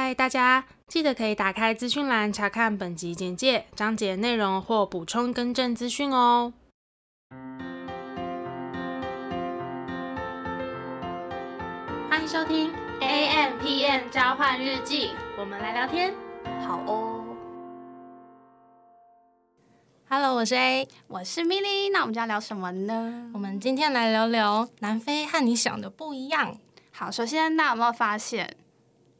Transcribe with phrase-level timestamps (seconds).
[0.00, 6.52] 嗨，大家记得可以打开资讯栏查看本集简介、章节内容或补充更正资讯哦。
[12.08, 16.14] 欢迎收听 AMpm 交换日记，我们来聊天，
[16.64, 17.24] 好哦。
[20.08, 23.32] Hello，我是 A，我是 Milly，那我们要聊什么呢？
[23.34, 26.56] 我们今天来聊聊南非和你想的不一样。
[26.92, 28.56] 好，首先大家有没有发现？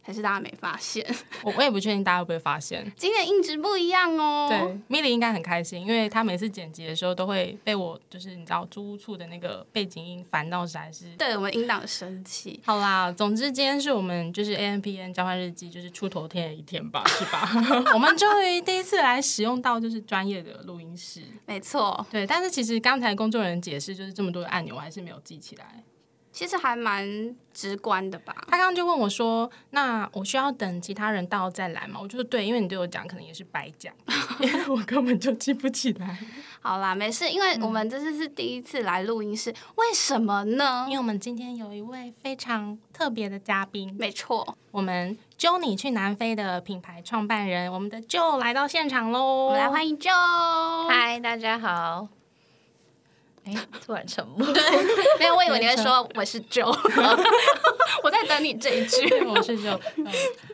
[0.09, 1.05] 还是大家没发现，
[1.45, 4.49] 我我也不确定大家会不会发现，今天音质不一样哦。
[4.49, 4.59] 对
[4.89, 11.11] ，Milly 应该很开心，因为她每次剪辑的时候都会被我就是你知道租屋处的那个背景音烦到实在是。
[11.19, 12.59] 对我们音档生气。
[12.65, 17.47] 好啦，总之今天是我们就是 A M P N 交换日记就是出头天的一天吧，是吧？
[17.93, 22.07] 我们终于第一次来使用到就是专业的录音室，没错。
[22.11, 25.85] 对，但是其实刚才工作人员解释就是这么多的按钮，我还是没有记起来。
[26.33, 28.35] 其实还蛮直观的吧。
[28.47, 33.93] 他刚刚就问我说：“那我需要等其他人到再来吗？”我就说：“对，因为你对我讲可能也是白讲，
[34.41, 36.19] 因为我根本就记不起来。
[36.61, 40.85] ”好啦，没事，因为我们这次是第一次来录音室，嗯、为什么呢？
[40.89, 49.47] 因为我们今天有一位非常特别的嘉宾，没错，我们 Journey 去南非的品牌创办人，我们的 Jo 来到现场喽！
[49.47, 50.11] 我们来欢迎 Jo。
[50.89, 52.09] 嗨，大家好。
[53.45, 54.47] 哎，突然沉默。
[54.53, 54.63] 对，
[55.19, 56.67] 没有，我以为你会说我是 Joe，
[58.03, 59.09] 我在等你这一句。
[59.25, 59.79] 我是 Joe，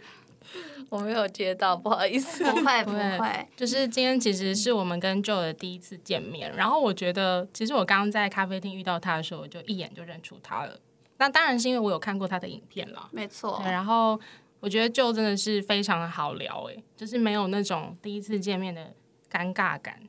[0.89, 2.45] 我没有接到，不好意思。
[2.45, 3.49] 不会，不会。
[3.57, 10.79] 就是今天其实是我们跟 Joe 的第一次见面，然后我觉得，其实我刚刚在咖啡厅遇到他的时候，我就一眼就认出他了。
[11.19, 13.61] 那当然是因为我有看过他的影片了，没错。
[13.65, 14.21] 然后
[14.61, 18.93] 我觉得 Joe 真的是非常的好聊，哎，就是没有那种第一次见面的
[19.31, 20.01] 尴尬感。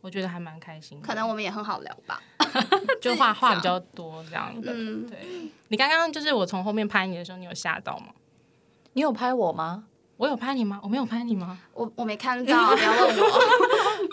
[0.00, 2.22] 我觉得还蛮开心，可能我们也很好聊吧，
[3.00, 4.72] 就话话比较多这样的。
[4.72, 5.18] 嗯，对。
[5.68, 8.06] 你刚刚就是我从后面拍你的时候，你有吓到吗？
[8.94, 9.84] 你有拍我吗？
[10.16, 10.80] 我有拍你吗？
[10.82, 11.58] 我没有拍你吗？
[11.74, 13.40] 我我没看到，不要问我。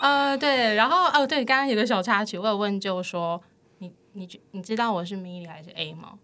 [0.00, 3.42] 呃，对，然后哦，对，刚刚有个小插曲，我有问就说
[3.78, 6.18] 你你你知道我是 Milly 还是 A 吗？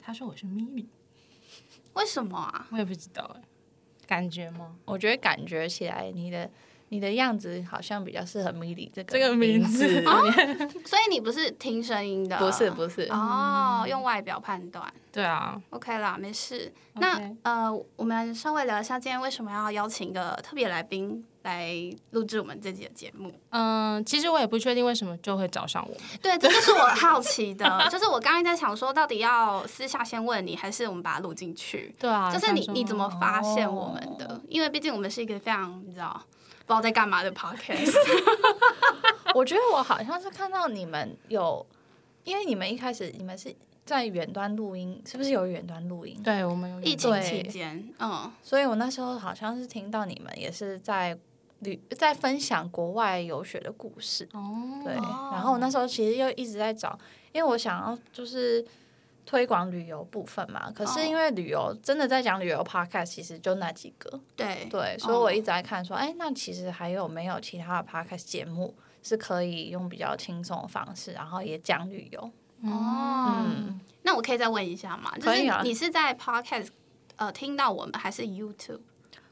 [0.00, 0.86] 他说我是 Milly，
[1.94, 2.66] 为什么啊？
[2.70, 3.42] 我也不知道哎，
[4.06, 4.76] 感觉吗？
[4.84, 6.50] 我觉得感觉起来你的。
[6.94, 10.22] 你的样子好像比较适合 Milly 这个这个名字，哦、
[10.86, 16.72] 所以你不是听声音的，不是不是哦，嗯、用外表判断，对啊，OK 啦，没事。
[16.94, 17.00] Okay.
[17.00, 21.74] 那呃，我们稍微聊一下今天为什么要邀请一个特别来宾来
[22.10, 23.32] 录制我们这集的节目。
[23.50, 25.96] 嗯、呃，其实我也不确定为什么就会找上我。
[26.22, 31.92] 对，这就是我好奇的， 就是我刚刚在想说，到底要私下先问你，还是我们把它录进去？
[31.98, 34.26] 对啊，就是你你怎么发现我们的？
[34.26, 36.22] 哦、因为毕竟我们是一个非常你知道。
[36.66, 37.94] 不知道在干嘛的 podcast，
[39.34, 41.64] 我觉得我好像是看到你们有，
[42.24, 43.54] 因为你们一开始你们是
[43.84, 46.18] 在远端录音，是不是有远端录音？
[46.22, 51.18] 对，我们有疫情期间，嗯，所以我那时候好像是听到你们也是在
[51.60, 56.98] 旅在分享国外游学的故事，哦，对，然后我那时候其实又一直在找，
[57.32, 58.64] 因为我想要就是。
[59.26, 61.76] 推广旅游部分嘛，可是因为旅游、oh.
[61.82, 64.20] 真的在讲旅游 podcast，其实就那几个。
[64.36, 72.20] 对对，所以我一直在看说，哎、欸，那其实还有没有其他的 podcast 节目是可以用比较轻松的方式，然后也讲旅游？
[72.64, 73.46] 哦、oh.
[73.46, 75.10] 嗯，那我可以再问一下吗？
[75.16, 76.68] 就是你是在 podcast
[77.16, 78.80] 呃听到我们，还是 YouTube？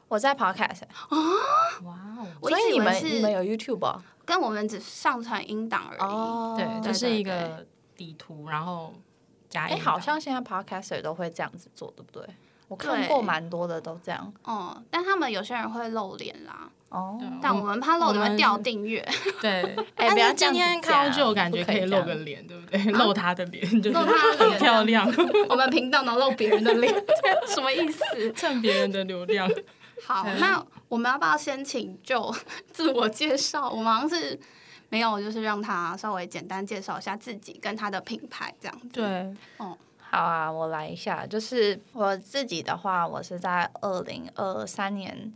[0.07, 0.81] 我在 podcast。
[0.85, 1.17] 啊，
[1.83, 2.49] 哇哦！
[2.49, 4.03] 所以你们你们有 YouTube 啊？
[4.25, 6.01] 跟我们只上传音档而已。
[6.01, 7.65] 哦，对，就是一个
[7.95, 8.91] 底图，然后。
[9.61, 12.27] 哎，好像现在 podcaster 都会这样子做，对不对？
[12.69, 14.33] 我看过蛮多的都这样。
[14.43, 16.69] 哦，但他们有些人会露脸啦。
[16.89, 19.05] 哦，但我们怕露脸会掉订阅。
[19.41, 22.83] 对， 哎，不要今天看到就感觉可以露个脸，对不对？
[22.93, 25.07] 露他的脸，就是很漂亮。
[25.49, 26.93] 我们频道能露别人的脸，
[27.47, 28.31] 什么意思？
[28.33, 29.49] 蹭别人的流量。
[30.05, 32.35] 好，那我们要不要先请 Jo
[32.71, 33.69] 自我介绍？
[33.69, 34.39] 我们好像是。
[34.93, 38.89] 没有，就是让他稍微简单介绍一下自己跟他的品牌这样子。
[38.89, 41.25] 对，哦，好啊，我来一下。
[41.25, 45.33] 就是我自己的话，我是在二零二三年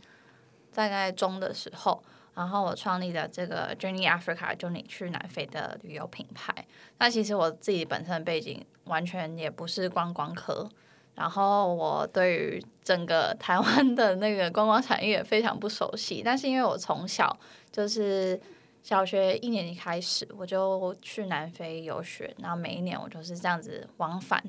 [0.72, 2.00] 大概中的时候，
[2.36, 6.54] 然后我创立的这个 Journey Africa，就你去南非的旅游品牌。
[6.98, 10.70] 那其实我自己本身的背景完全也不是观光科，
[11.16, 16.22] 然后我对于整个台湾的那个观光产业非常不熟悉。
[16.24, 17.36] 但是因为我从小
[17.72, 18.40] 就是。
[18.88, 24.42] 小学一年级开始，我就去南非游学，然后每一年我就是这样子往返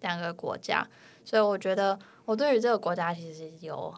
[0.00, 0.82] 两个国家，
[1.22, 3.94] 所以我觉得我对于这个国家其实有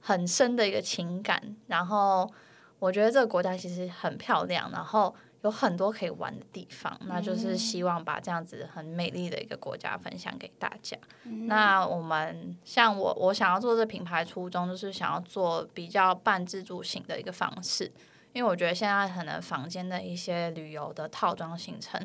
[0.00, 1.54] 很深的一个情感。
[1.66, 2.32] 然后
[2.78, 10.96] 我觉得这个国家其实很漂亮，然后有很多可以玩的地方，那就是希望把这样子很美丽的一个国家分享给大家。
[11.24, 17.92] 嗯、那我们像我，我想要做这品牌初衷就是想要做比较半自助型的一个方式，
[18.36, 21.98] 因为我觉得现在可能房间的一些旅游的套装行程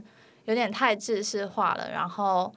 [0.45, 2.53] 有点太制式化了，然后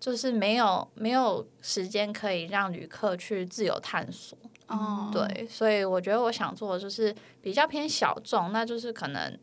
[0.00, 4.38] 就是没有没有时间可以让旅客去自由探索。
[4.68, 9.38] 哦，对，所以我觉得我想做的就是比较偏小众，那就是可能。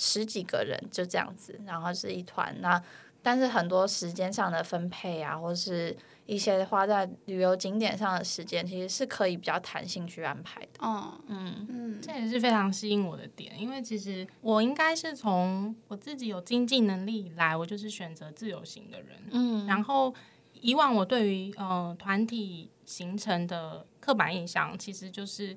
[0.00, 2.54] 十几个人就这样子，然后是一团。
[2.60, 2.80] 那
[3.20, 5.96] 但是很多时间上的分配啊，或是
[6.28, 10.68] 一些花在旅游景点上的时间，其实是可以比较弹性去安排的。
[10.80, 19.18] 哦，嗯嗯，这也是非常吸引我的点，因为其实我应该是从我自己有经济能力以来，我就是选择自由行的人。
[19.30, 20.14] 嗯，然后
[20.52, 25.56] 以往我对于呃团体行程的刻板印象，其实就是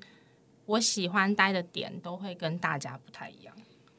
[0.64, 3.54] 我喜欢待的点都会跟大家不太一样。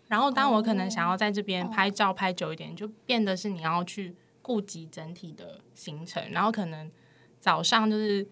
[0.08, 6.24] 然后，当我可能想要在这边拍照拍久一点，就变得是你要去顾及整体的行程。
[6.30, 6.92] 然后可能
[7.40, 8.24] 早上就是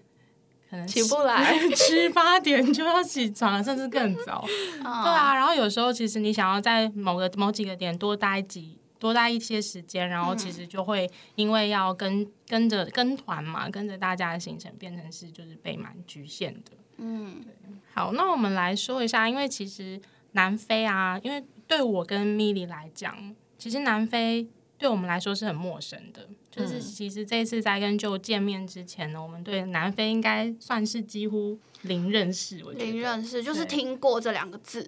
[0.69, 4.45] 可能起不来， 七八点就要起床，甚至更早。
[4.45, 16.71] 对啊，然后有时候其实你想要在某个某几个点多待几多待一些时间，然后其实就会因为要跟跟着跟团嘛，跟着大家的行程，变成是就是被蛮局限的。
[16.97, 17.51] 嗯，对。
[17.93, 19.99] 好，那我们来说一下，因为其实
[20.33, 24.47] 南非啊，因为对我跟米莉来讲，其实南非
[24.81, 26.27] 对我们来说是很陌生的。
[26.49, 32.63] 就是其实这次在跟 Joe 见面之前呢，我们对南非应该算是几乎零认识。
[32.65, 34.81] 我觉得零认识就是听过这两个字，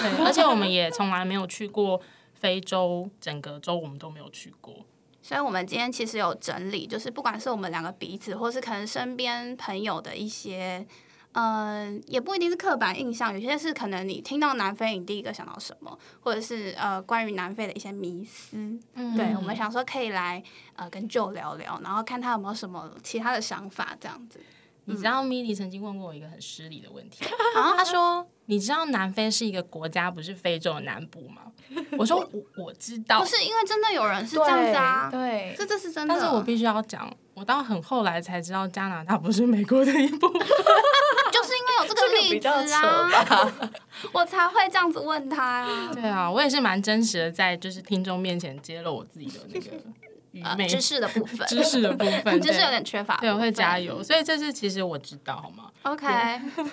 [0.00, 1.98] 对，而且我们也从来没有去过
[2.34, 4.84] 非洲，整个州我们都没有去过。
[5.22, 10.86] 所以，我们今天其实有整理，就是不管是我们两个彼此，或是可能身边朋友的一些。
[11.32, 18.56] 呃，也不一定是刻板印象，有些是可能你听到南非，你第一个想到什么，或者是呃关于南非的一些迷思。
[18.94, 20.42] 嗯，对，我们想说可以来
[20.74, 24.40] 呃跟 Joe 聊聊，然后看他有没有什么其他的想法，这样子。
[24.86, 27.22] 你知道 Milly 曾经问过我一个很失礼的问题，
[27.54, 31.42] 然后他说：“你知道南非是一个国家，不是非洲的南部吗？”
[31.98, 32.16] 我说：
[32.56, 36.14] “我我知道。”不是因为真的有人是这样子啊，对，这这是真的。
[36.14, 40.40] 但是我必须要讲，我到很后来才知道加拿大不是美国的一部分。
[41.30, 43.52] 就是因为有这个例子啊，
[44.12, 45.90] 我才会这样子问他啊。
[45.94, 49.70] 对啊，我也是蛮真实的，在就是听众面前揭露我自己的那个
[50.32, 53.16] 愚昧、呃、知识的部分，知识的部分， 知识有点缺乏。
[53.18, 54.02] 对，我会加油。
[54.02, 56.06] 所以这次其实我知道，好吗？OK，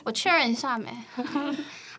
[0.03, 0.89] 我确认一下没？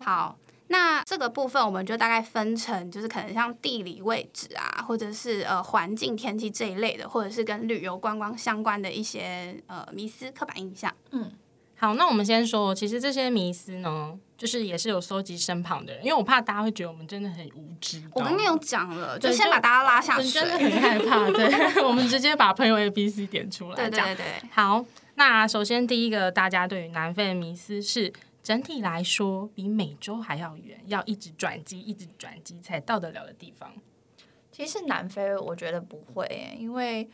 [0.04, 0.36] 好，
[0.68, 10.92] 那这个部分我们就大概分成，就是可能像地理位置啊，或者是呃环境、天气这一类的，或者是跟旅游观光相关的一些呃迷思、刻板印象。
[11.10, 11.30] 嗯。
[11.78, 18.02] 好，那我们先说，其实这些迷思呢，就是也是有搜集身旁的人，因为我怕大家会觉得我们真的很无知。
[18.14, 21.30] 我刚刚有讲了，就先把大家拉下水，真的很害怕。
[21.30, 21.46] 对，
[21.84, 23.76] 我们直接把朋友 A、B、C 点出来。
[23.76, 24.24] 对对对，对。
[24.50, 24.82] 好，
[25.16, 28.10] 那首先第一个，大家对于南非的迷思是，
[28.46, 33.75] 整体来说比美洲还要远，要一直转机，一直转机才到得了的地方。
[34.52, 37.10] 其实南非我觉得不会，因为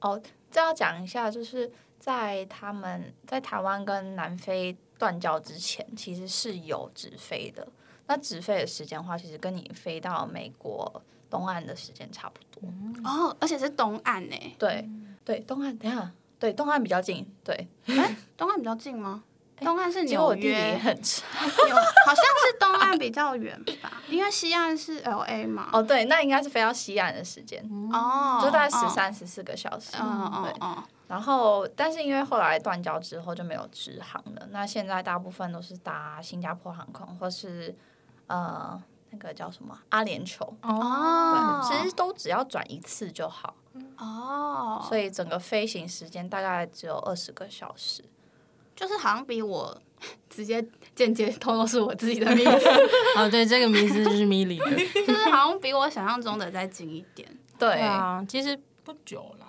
[0.00, 0.20] 哦，
[0.50, 1.70] 这要讲一下，就是。
[1.98, 7.66] 在他们在台湾跟南非断交之前，其实是有直飞的。
[8.06, 12.68] 那直飞的时间的话，其实跟你飞到美国东岸的时间差不多。
[13.02, 14.36] 哦，而且是东岸呢？
[14.58, 14.88] 对
[15.24, 15.76] 对，东岸。
[15.78, 17.26] 等下，对东岸比较近。
[17.42, 19.24] 对，哎，东岸比较近吗？
[19.60, 24.02] 东岸是纽约，很长，好像是东岸比较远吧？
[24.08, 25.68] 因为西岸是 LA 嘛。
[25.72, 27.62] 哦，对，那应该是飞到西岸的时间。
[27.92, 29.96] 哦，就大概十三、十四个小时。
[30.00, 30.84] 嗯对。
[31.08, 34.48] 然后，但是因为后来断交之后就没有直航了。
[34.50, 37.72] 那现在大部分都是搭新加坡航空，或是
[38.26, 43.54] 呃那个叫什么阿联酋哦，对，其实都只要转一次就好
[43.98, 44.84] 哦。
[44.88, 48.04] 所以整个飞行时间大概只有二十个小时，
[48.76, 49.76] 就是好像比我
[50.30, 50.64] 直接
[50.94, 52.68] 间接透露是我自己的名字
[53.16, 57.26] 哦，对，这个名字就是 Milly 的， 就是好像比我想象中的再近一点。
[57.58, 59.46] 对，啊，其实不久啦。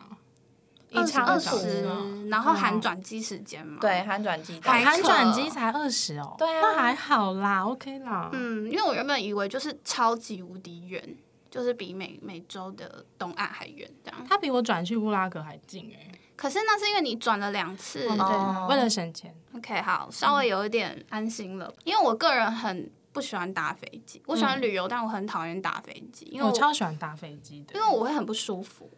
[0.93, 1.85] 二十二十，
[2.29, 3.77] 然后含转机时间嘛？
[3.81, 6.33] 对，含转机，含转机才二十哦。
[6.37, 8.29] 对啊，那还好啦，OK 啦。
[8.31, 11.17] 嗯，因为我原本以为就是超级无敌远，
[11.51, 14.25] 就是比美美洲的东岸还远这样。
[14.27, 16.16] 他比我转去布拉格还近哎。
[16.37, 19.35] 可是那是因为你转了两次，对，为了省钱。
[19.55, 24.21] OK，好，稍微有一点安心了，因为我个人很不喜欢搭飞机。
[24.27, 28.89] 我喜欢旅游，但我很讨厌搭飞机，因为我超喜欢搭飞机的，因为我会很不舒服。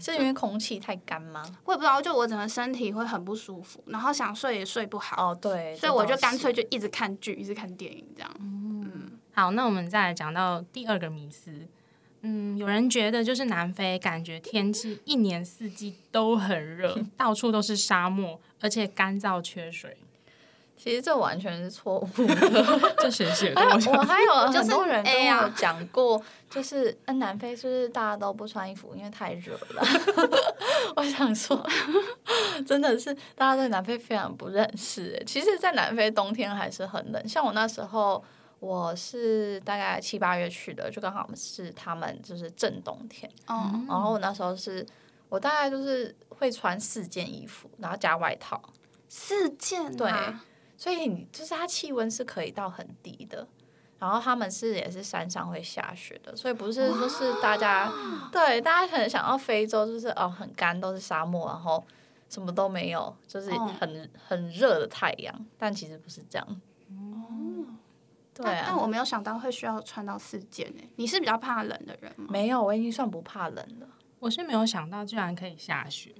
[0.00, 1.44] 是因为空气太干吗？
[1.64, 5.32] 我也不知道，就我整个身体会很不舒服，然后想睡也睡不好。
[5.32, 8.30] 哦，对，所以我就干脆就一直看剧，一直看电影这样。
[8.38, 11.50] 嗯，好，那我们再来讲到第二个迷思。
[12.22, 19.96] 嗯，有人觉得就是南非感觉天气一年四季都很热， 到处都是沙漠，而且干燥缺水。
[20.76, 23.60] 其实这完全是错误的， 这谁写的？
[23.60, 29.82] 我还有 很多人跟我讲过，就是嗯，南非是不是大家都不穿衣服，因为太热了？
[30.94, 31.64] 我想说，
[32.64, 35.20] 真的是大家对南非非常不认识。
[35.26, 38.24] 其实，在南非冬天还是很冷，像我那时候。
[38.60, 43.30] 我是大概七八月去的，就刚好是他们就是正冬天。
[43.46, 43.70] 哦。
[43.88, 44.86] 然后我那时候是，
[45.28, 48.60] 我大概就是会穿四件衣服，然后加外套。
[49.08, 49.94] 四件、啊。
[49.96, 50.12] 对。
[50.76, 53.44] 所以你就是它气温是可以到很低的，
[53.98, 57.92] 然后他们是也是山上会下雪的，所以不是就是大家
[58.30, 61.84] 对大家可能想到非洲就是哦很干都是沙漠，然后
[62.28, 66.60] 什么都没有，就是很、哦、很热的太阳，但其实不是这样。
[68.42, 70.88] 对啊，但我没有想到会需要穿到四件诶。
[70.96, 72.26] 你是比较怕冷的人吗？
[72.30, 73.86] 没有，我已经算不怕冷了。
[74.20, 76.14] 我是没有想到居然可以下雪。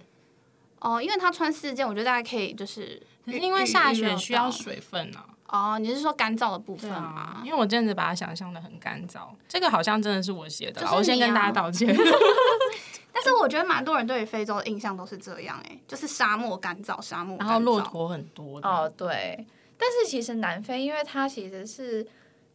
[0.81, 5.27] 哦，因为他穿四件，我觉得大家可以就是，可是因为下雪需要水分啊。
[5.49, 6.97] 哦，你是说干燥的部分吗？
[6.99, 7.43] 啊？
[7.45, 11.89] 因为我真的把它想象的很干燥，这个好像真的是我写的，啊，我先跟大家道歉。
[13.11, 18.61] 但是我觉得蛮多人对于非洲的印象都是这样诶，就是沙漠干燥，沙漠，然后骆驼很多。
[18.63, 19.45] 哦，对。
[19.79, 22.07] 但是其实南非，因为它其实是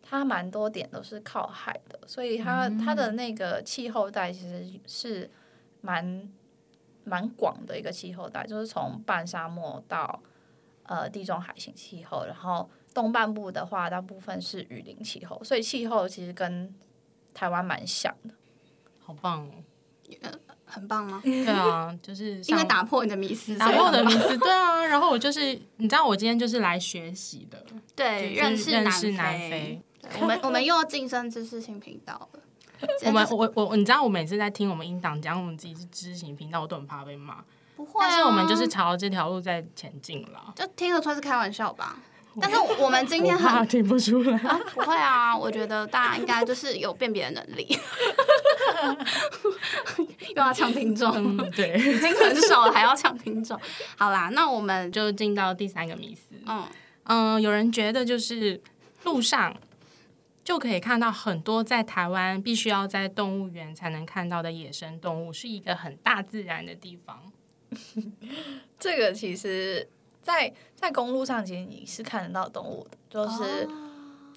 [0.02, 5.30] 它蛮多点都是靠海的，所以它它的那个气候带其实是
[5.82, 6.30] 蛮
[7.06, 10.22] 蛮广的一个气候带，就是从半沙漠到
[10.84, 16.74] 呃地中海型气候，然后东半部的话大部分是雨林气候，所以气候其实跟
[17.34, 18.34] 台湾蛮像的。
[19.00, 19.52] 好棒哦！
[20.74, 21.22] 很棒吗？
[21.24, 24.36] 对啊， 就是因为打破你的迷思，打破我的迷思。
[24.38, 27.64] 对啊，然后我就是，你知道，我今天就是来学习的，
[27.96, 29.82] 对，认识认识南非。
[30.20, 32.40] 我们我们又要晋升知识性频道了。
[33.06, 37.38] 我们我我，你知道，我每次在听我们音档讲我们自己是知识型频道，我都很怕被骂。
[37.78, 40.54] 不会，但是我们就是朝这条路在前进了。
[40.56, 41.98] 就听得出来是开玩笑吧？
[42.42, 45.38] 但是我们今天很听不出来，啊，不会啊！
[45.38, 47.68] 我觉得大家应该就是有辨别的能力。
[50.30, 53.60] 又要抢听众，嗯，对，已经很少了，还要抢听众。
[53.96, 56.36] 好啦，那我们就进到第三个迷思。
[56.48, 56.64] 嗯
[57.04, 58.60] 嗯，有人觉得就是
[59.04, 59.56] 路上
[60.44, 67.32] 就可以看到很多在台湾必须要在动物园才能看到的野生动物，是一个很大自然的地方。
[68.80, 69.88] 这个其实。
[70.24, 73.72] 在在公路上，其实你是看得到动物的，就是，oh.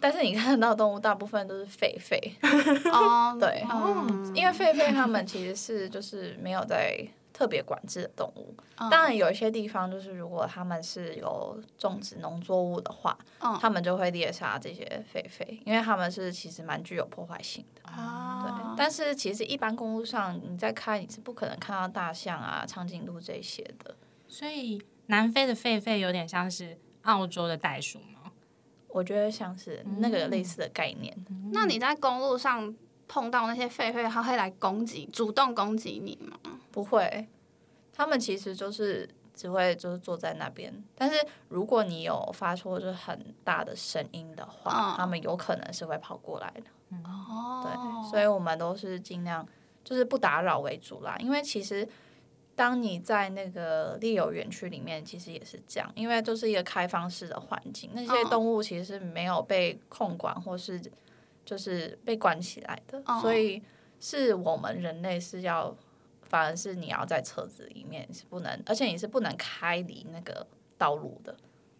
[0.00, 2.18] 但是你看得到动物，大部分都是狒狒。
[2.92, 3.40] 哦，oh.
[3.40, 4.36] 对，oh.
[4.36, 8.54] 因为狒狒它们其实是就是没有在特别管制的动物。
[8.78, 8.90] Oh.
[8.90, 13.72] 当然，有一些地方就是如果他们是有种植农作物的话，他、oh.
[13.72, 17.82] 们就会猎杀这些狒狒，因为他们是其实蛮具有破坏性的。
[17.92, 18.42] Oh.
[18.42, 23.94] 对，但是其实一般公路上你在开，你是不可能看到大象啊、长颈鹿这些的，
[24.28, 24.82] 所以。
[25.06, 28.32] 南非的狒狒有点像是澳洲的袋鼠吗？
[28.88, 31.14] 我觉得像是那个类似的概念。
[31.28, 32.74] 嗯、那你在公路上
[33.06, 36.38] 碰到那些狒狒，它会来攻击，主动攻击你吗？
[36.72, 37.28] 不会，
[37.92, 40.72] 他们其实就是只会就是坐在那边。
[40.94, 46.98] 但是如果你有发出就是很大的声音的话，他、嗯、们有可能是会跑过来的。
[47.04, 49.46] 哦、嗯，对，所以我们都是尽量
[49.84, 51.86] 就是不打扰为主啦，因为其实。
[52.56, 60.80] 当你在那个猎游园区里面，其实也是这样，因为都是一个开放式的环境，那些动物其实是没有被控管或是
[61.44, 63.62] 就是被关起来的，所以
[64.00, 65.76] 是我们人类是要，
[66.22, 70.46] 反而是你要在车子里面是不能，而且你是不能开离那个
[70.78, 71.36] 道路的。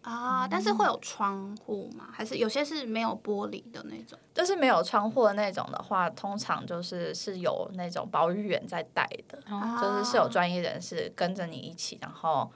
[0.09, 2.07] 啊，但是会有窗户吗？
[2.13, 4.17] 还是有些是没有玻璃的那种？
[4.33, 12.49] 就是没有窗户的那种的话，通常就是是有那种保育员在带的，啊、就是是有专业人士跟着你一起，然后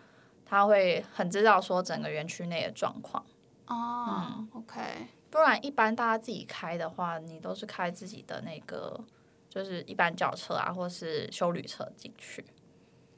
[0.46, 3.22] 他会很知道说整个园区内的状况。
[3.68, 4.82] 哦、啊，嗯，OK。
[5.30, 8.98] 不然一般大家自己开的话，你都是开自己的那个，
[9.50, 12.46] 就是一般轿车啊，或是修旅车进去。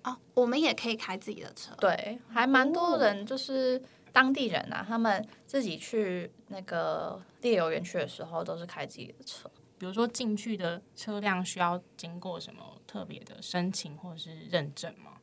[0.04, 1.76] 哦，我们也可以开自己的车。
[1.78, 3.80] 对，还蛮多人就是。
[4.14, 9.50] 当地人啊，他们自己去那个猎游园区的时候，都是开自己的车。
[9.80, 15.14] 比如说进去的车辆需要经过什么特别的申请或者是认证吗？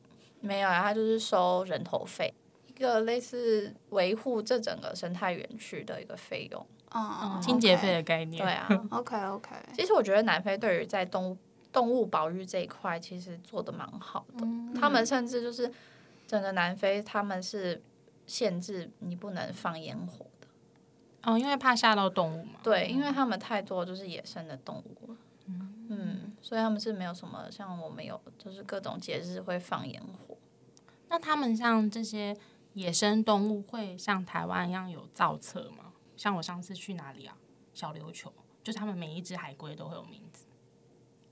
[0.41, 2.31] 没有啊，他就是收人头费，
[2.67, 8.43] 一个类似维护这整个生态园区的一个费用，嗯，清洁费的概念。
[8.43, 9.55] 对啊， OK OK。
[9.73, 11.37] 其实我觉得南非对于在动物
[11.71, 14.45] 动物保育这一块，其实做的蛮好的。
[14.45, 15.71] 嗯，他们甚至就是
[16.27, 17.81] 整个南非，他们是。
[18.31, 20.47] 限制你不能放烟火的，
[21.23, 22.61] 哦，因为怕吓到动物嘛。
[22.63, 25.17] 对，因为他们太多就是野生的动物了。
[25.47, 30.37] 嗯嗯，所以他们是没有什么像我们有，就是各种节日会放烟火。
[31.09, 32.37] 那他们像这些
[32.75, 35.91] 野生动物会像台湾一样有造册吗？
[36.15, 37.35] 像我上次去哪里啊？
[37.73, 38.31] 小琉球，
[38.63, 40.45] 就是他们每一只海龟都会有名字。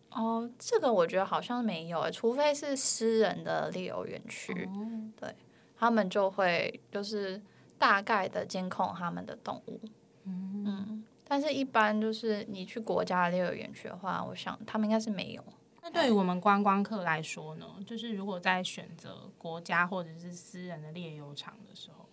[0.09, 5.35] 哦，这个我觉得好像没有诶，除非是私人的猎游园区，哦、对，
[5.79, 7.41] 他们就会就是
[7.77, 9.79] 大概的监控他们的动物。
[10.25, 15.43] 嗯，嗯，但是一般就是你去国家的猎游园区的话，我想他们应该是没有。
[15.81, 17.65] 那对于我们观光客来说呢？
[17.87, 22.05] 就是如果在选择国家或者是私人的猎游场的时候，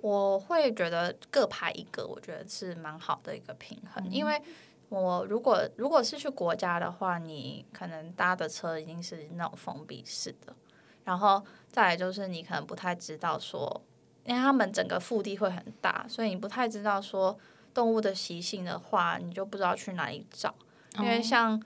[0.00, 4.42] 我会觉得各排一个，我觉得是蛮好的一个平衡，嗯、因为。
[4.88, 10.54] 我如果如果是去国家的话，你可能搭的车已经是那种封闭式的，
[11.02, 13.82] 然后再来就是你可能不太知道说，
[14.24, 17.36] 因为他们整个腹地会很大，所以你不太知道说
[17.72, 20.54] 动物的习性的话，你就不知道去哪里找。
[20.98, 21.60] 因为像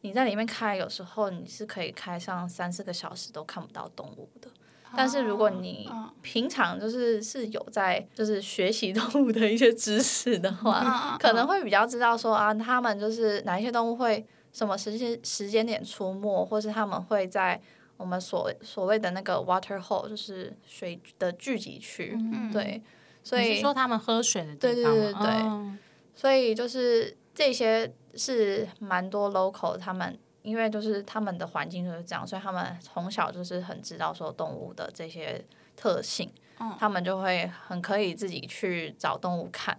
[0.00, 4.48] 你在里面开，有时候你是可以开上三四个小时都看不到动物的。
[4.96, 5.90] 但是如果你
[6.22, 17.60] 平常就是是有在就是学习动物的一些知识的话，可能会比较知道说啊，他们就是哪一些动物会什么时间时间点出没，或是他们会在
[17.96, 22.82] 我们所所谓的那个 water hole，就是水的聚集区，嗯、对，
[23.22, 25.78] 所以说他们喝水的地方，对对对对，哦、
[26.14, 30.18] 所以就是这些是蛮多 local 他们。
[30.42, 35.42] 因为就是他们的环境就是这样，所以他们从小就是很知道说动物的这些
[35.74, 39.74] 特性，嗯、他们就会很可以自己去找动物看。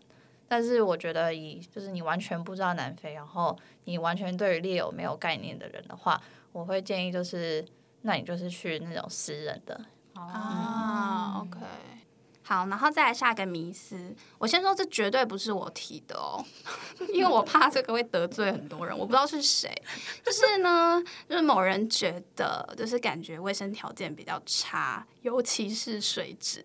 [0.48, 6.20] 但是我觉得以就是你完全不知道南非，然后你完全对于猎友没有概念的人的话，
[6.52, 7.64] 我会建议就是
[8.06, 11.42] 那你就是去那种私人的啊。
[11.42, 11.60] OK。
[12.48, 14.16] 好，然后再来下一个迷思。
[14.38, 16.46] 我先说，这绝对不是我提的哦，
[17.12, 18.96] 因为我怕这个会得罪很多人。
[18.96, 19.74] 我不知道是谁，
[20.24, 26.64] 就是呢，就是某人觉得，就是感觉卫生条件比较差，尤其是水质。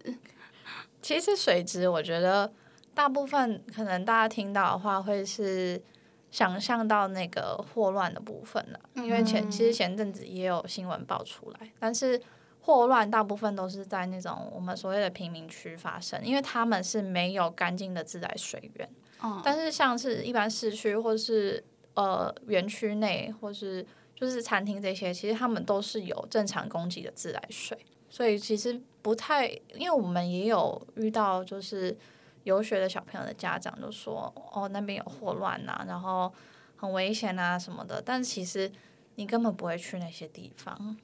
[1.00, 2.52] 其实水质，我觉得
[2.92, 5.82] 大部分可能大家听到的话，会是
[6.30, 12.20] 想象到那个霍乱的部分了，因为前其实前阵子也有新闻爆出来，但是。
[12.62, 18.88] 霍乱大部分都是在那种我们所谓的贫民区发生，因为他们是没有干净的自来水源。
[19.22, 21.64] 嗯、但是像是一般市区或是
[21.94, 27.76] 呃园区内，或是就是餐厅这些，其实他们都是有正常供给的自来水，
[28.10, 29.46] 所以其实不太。
[29.74, 31.96] 因为我们也有遇到，就是
[32.44, 36.32] 游学的小朋友的家长就说：“哦，那边有霍乱啊，然后
[36.76, 38.70] 很危险啊什么的。”但其实
[39.16, 40.96] 你根本不会去那些地方。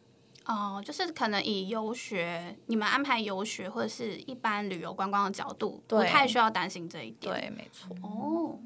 [0.46, 7.35] 哦，就是可能以游学，你们安排游学或者是一般旅游观光的角度，对不太需要担心这一点。
[7.35, 7.94] 对，没错。
[8.03, 8.59] 哦，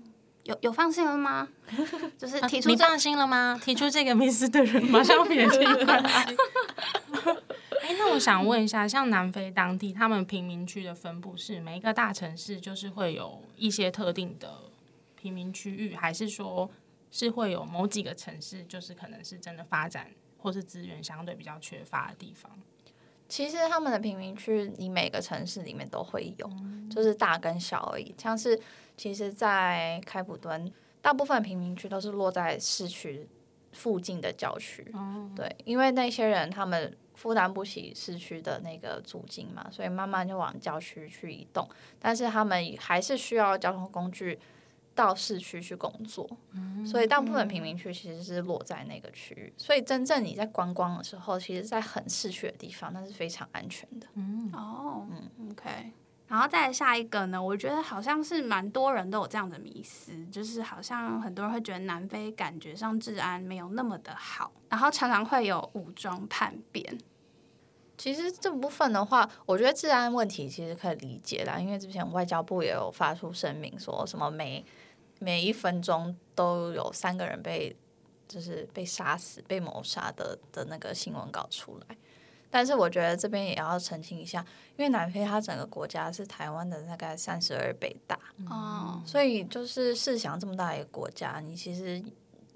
[0.45, 1.49] 有有放心了吗？
[2.19, 3.59] 就是提出、啊、你放心了吗？
[3.65, 6.37] 提出这个 迷思的人马上撇清关系。
[7.91, 14.71] 哎，那我想问一下，像南非当地，他们贫民区的分布是每一个大城市就是会有一些特定的
[15.17, 16.71] 贫民区域，还是说
[17.11, 20.07] 是会有某几个城市，就是可能是真的发展？
[20.39, 22.51] 或是资源相对比较缺乏的地方，
[23.29, 28.15] 其实他们的贫民区，你每个城市里面都会有，嗯、就是大跟小而已。
[28.17, 28.59] 像是
[28.97, 30.73] 其实，在开普敦，
[31.03, 33.29] 大部分贫民区都是落在市区
[33.73, 34.91] 附近的郊区。
[34.95, 41.69] 嗯、对，因为那些人他们负担不起市区的那个租金嘛，所以慢慢就往郊区去移动。
[41.99, 44.39] 但是他们还是需要交通工具。
[44.93, 46.29] 到市区去工作，
[46.85, 49.51] 所以大部分贫民区其实是落在那个区域。
[49.57, 54.07] 所以真正你在观光的时候，其实，在很市区的地方，那是非常安全的。
[54.15, 55.93] 嗯，哦，嗯，OK。
[56.27, 66.99] 然后再下一个呢，我觉得好像是蛮多人都有这样的迷思，就是好像很多人会觉得南非感觉上治安没有那么的好，然后常常会有武装叛变。
[68.01, 74.65] 其实这部分的话，我觉得治安问题其实可以理解啦，因为之前外交部也有发出声明，说什么每。
[75.23, 77.77] 每一分钟都有三个人被，
[78.27, 81.97] 就是被杀死、被谋杀的的那个新闻稿出来，
[82.49, 84.43] 但是我觉得这边也要澄清一下，
[84.79, 92.03] 因为南非它整个国家是台湾的大概三十二倍大，哦、嗯，所以就是试想这么大一个国家，你其实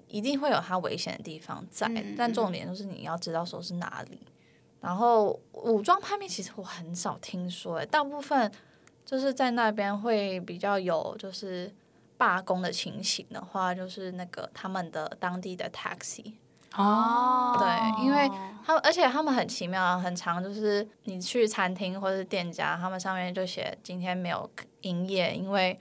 [0.07, 4.19] 一定会有它危险的地方在，嗯、但重点就是你要知道说是哪里。
[4.85, 8.51] 然后武装叛变其实我很少听说，大部分
[9.03, 11.73] 就是在那边会比较有就是。
[12.17, 16.31] 罢工的情形的话，就是那个他们的当地的 taxi，
[16.73, 18.31] 哦，对，因为
[18.65, 24.49] 他们而且他们很奇妙，很常就是你去餐厅或者是店家，他们上面就写今天没有
[24.83, 25.77] 营业，因为。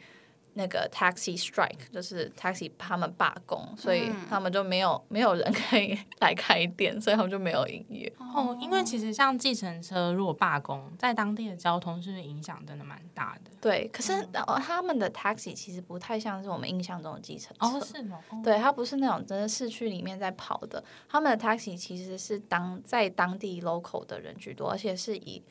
[0.55, 8.13] 那个 taxi strike 就是 taxi 他们罢工，所以他们就没有、嗯、没有人可以 来开店，所以他们就没有营业。
[8.19, 13.51] 哦，因为其实像计程车如果罢工，在当地的交通是不是影响真的蛮大的？
[13.61, 17.67] 对，可是、嗯、他们的 taxi 其实不太像是我们印象中的计程车。
[17.67, 18.43] 哦，是哦。
[18.43, 25.43] 对，它不是那种真的市区里面在跑的，他们的 taxi 其实是当在当地 local 的人居多，而且是以。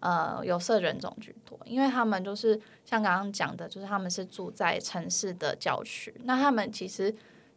[0.00, 7.14] 呃，有色人种居多，因为他们就是像刚刚讲的，就是他们是住在城市的郊区，那他们其实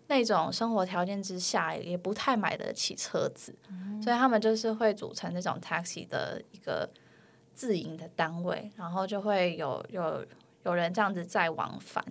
[0.08, 6.90] 那种生活条件之下，也不太买得起车子，嗯、所以他们就是会组成那种 taxi 的一个
[7.56, 10.26] 自营的单位，然后就会有有
[10.64, 12.04] 有人这样子在往返，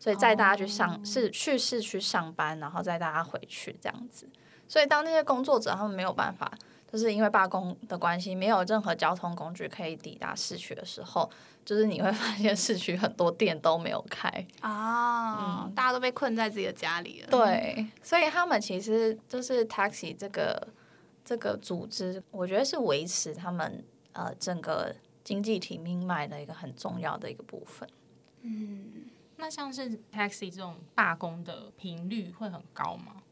[0.00, 4.28] 所以载大家去上、哦、是去市区上班，然后载大家回去这样子，
[4.66, 6.52] 所以当那些工作者他们没有办法。
[6.92, 11.30] 就是因为罢工的关系，没有任何交通工具可以抵达市区的时候，
[11.64, 14.28] 就是你会发现市区很多店都没有开
[14.60, 17.28] 啊，嗯、大家都被困在自己的家里了。
[17.30, 20.68] 对，所以他们其实就是 taxi 这个
[21.24, 27.88] 这个组织，我觉得是维持他们呃整个经济体命脉的一个很重要的一个部分。
[28.42, 29.04] 嗯，
[29.36, 33.22] 那像是 taxi 这种罢工的频率会很高吗？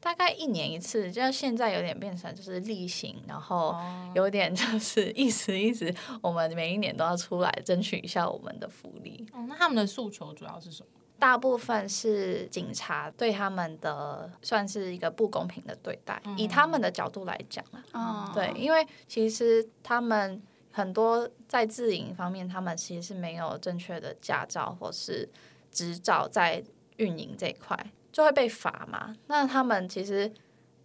[0.00, 3.76] 大概一年一次，就现在有点变成就是例行，然后
[4.14, 9.26] 有点就是意思意思，我们每一年都要出来争取一下我们的福利。
[9.32, 10.88] 哦，那他们的诉求主要是什么？
[11.18, 20.40] 大部分是警察对他们的算是一个不公平的对待，嗯、以他们的角度来讲啊，嗯、对，因为其实他们
[20.72, 25.28] 很多在自营方面，他们其实是没有正确的驾照或是
[25.70, 26.64] 执照在
[26.96, 27.78] 运营这一块。
[28.12, 29.14] 就会被罚嘛？
[29.28, 30.32] 那他们其实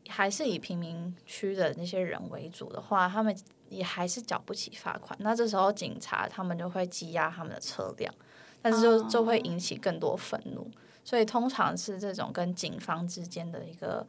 [0.09, 3.35] 还是以贫民区的那些人为主的话，他们
[3.69, 5.17] 也还是缴不起罚款。
[5.21, 8.13] 那这时候警察他们就会羁押他们的车辆，
[8.61, 10.69] 但是就就会引起更多愤怒。
[11.03, 14.05] 所以通常是这种跟警方之间的一个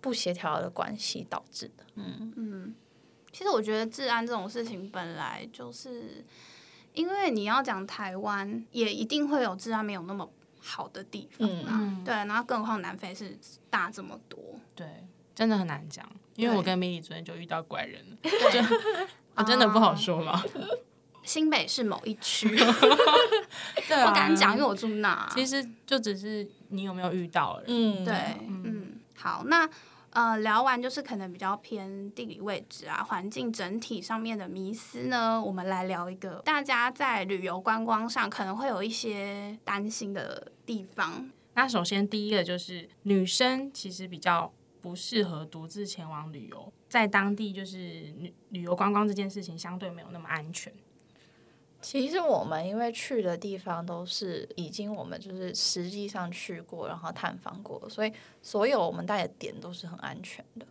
[0.00, 1.84] 不协调的关系导致的。
[1.94, 2.74] 嗯嗯，
[3.32, 6.24] 其实我觉得治安这种事情本来就是，
[6.92, 10.28] 因为你要讲台湾，也一定会有治安没有那么。
[10.60, 13.38] 好的地方啊，嗯、对，然后更何况南非是
[13.70, 14.38] 大这么多，
[14.74, 14.86] 对，
[15.34, 16.04] 真的很难讲。
[16.36, 18.76] 因为我跟米莉昨天就遇到怪人了， 就
[19.34, 20.40] 我真的不好说了。
[21.22, 25.28] 新北市某一区， 对、啊，我敢讲，因为我住那。
[25.34, 28.00] 其实就只是你有没有遇到而已。
[28.00, 28.14] 嗯，对，
[28.46, 29.68] 嗯，好，那。
[30.18, 41.30] 呃，聊完就是可能比较偏地理位置啊，环境整体上面的迷思呢，我们来聊一个大家在旅游观光上可能会有一些担心的地方。
[41.54, 47.76] 那首先第一个就是女生其实比较不适合独自前往旅游，在当地就是
[48.18, 50.72] 旅旅游观光这件事情相对没有那么安全。
[51.80, 58.12] 其实我们因为去的地方都是已经我们就是实际上去过，然后探访过，所以
[58.42, 60.66] 所有我们带的点都是很安全的。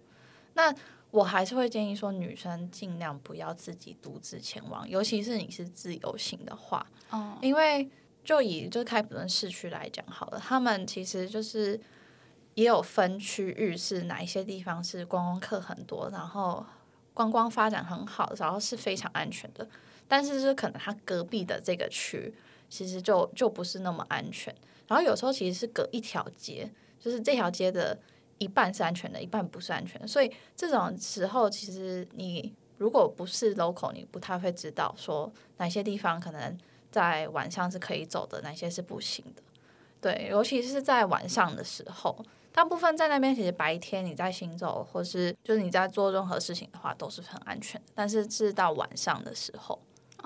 [0.54, 0.74] 那
[1.12, 7.90] 我还是会建议说，女生尽量不要自己独自前往，尤其是你是自由行的话，哦，因为
[8.26, 11.80] 就以就开普敦市区来讲好了，他们其实就是
[12.56, 16.66] 也有分区域，是哪一些地方是观光客很多，然后
[17.14, 19.66] 观光发展很好，然后是非常安全的。
[20.08, 22.34] 但是是可能它隔壁的这个区，
[22.70, 24.54] 其实就就不是那么安全。
[24.88, 27.98] 然后有时候其实是隔一条街，就是这条街的
[28.38, 30.08] 一半是安全的，一半不是安全。
[30.08, 36.58] 所以这种时候，其实你如果不是 local，你不太会知道说哪些地方可能
[36.90, 39.42] 在晚上是可以走的，哪些是不行的。
[40.00, 49.78] 对，尤其是在晚上的时候，大部分在那边其实白天你在行走或是就是你在做任何事情的话都是很安全，但是是到晚上的时候。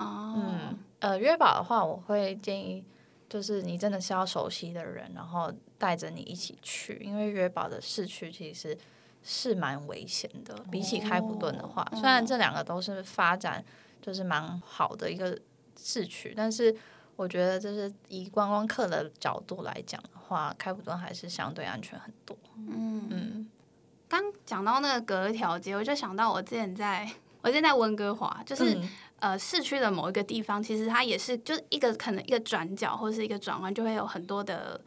[0.02, 2.84] 哦，嗯，呃，约堡的话，我会建议，
[3.28, 8.76] 就是你真的是要熟悉的人，然后带着你一起去，因为约堡的市区其实
[9.22, 13.64] 是蛮危险的，比起开普敦的话，哦、虽然这两个都是发展
[14.00, 15.38] 就是蛮好的一个
[15.76, 16.74] 市区，但是
[17.16, 22.36] 我觉得就是以观光客的角度来讲的话，开普敦还是相对安全很多。
[22.56, 23.50] 嗯嗯，
[24.08, 27.10] 刚讲到那个隔一条街，我就想到我之前在，
[27.40, 28.78] 我之前在温哥华，就是。
[29.22, 34.80] 嗯呃，市区的某一个地方，其实它也是就是一个可能一个转角或者是一个转弯，就会有很多的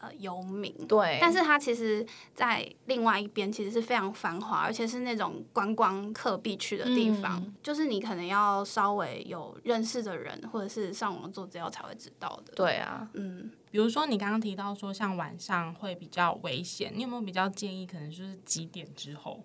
[0.00, 0.74] 呃游民。
[0.88, 12.54] 对，但是它其实，在另外一边其实是非常繁华，而且是那种观光客必去的地方，嗯、就是你可能要稍微有认识的人，或者是上网做资料才会知道的。
[12.56, 19.44] 对啊，嗯，比如说你刚刚提到说，像晚上会比较危险，你有没有比较建议，可能就是几点之后，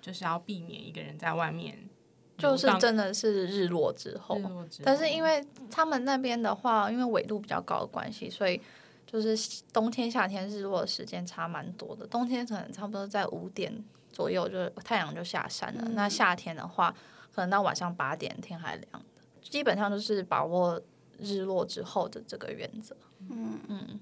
[0.00, 1.90] 就是要避免一个人在外面？
[2.36, 4.40] 就是真的是日落之后，
[4.82, 8.60] 但是因为他们那边的话，因为纬度比较高的关系，所以
[9.06, 12.04] 就是冬天、夏天日落的时间差蛮多的。
[12.08, 13.72] 冬天可能差不多在五点
[14.12, 16.92] 左右就是太阳就下山了，嗯、那夏天的话，
[17.32, 19.22] 可能到晚上八点天还亮的。
[19.40, 20.82] 基本上就是把握
[21.20, 22.96] 日落之后的这个原则。
[23.30, 24.00] 嗯嗯，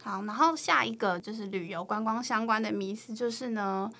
[0.00, 3.90] 好，然后下一个就是旅游观光相关的迷思，就是呢，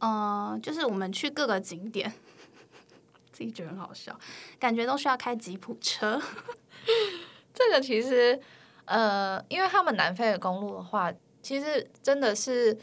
[0.00, 2.12] 呃，就是我们去各个景点。
[3.32, 4.16] 自己觉得很好笑，
[4.60, 6.20] 感觉都需要开吉普车。
[7.54, 8.38] 这个其实，
[8.84, 12.76] 呃，因为他们南非的公路的话，其实真的是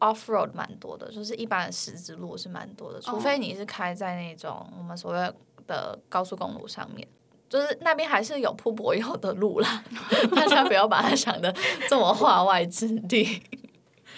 [0.00, 5.32] off road 蛮多的，就是一般的石子路是蛮多的，除非你是开在那种我们所谓
[5.66, 7.06] 的高速公路上面，
[7.48, 9.84] 就是那边还是有铺柏油的路啦。
[10.34, 11.54] 大家不要把它想的
[11.88, 13.42] 这么化外之地。